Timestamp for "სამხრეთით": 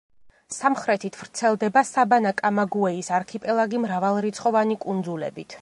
0.53-1.19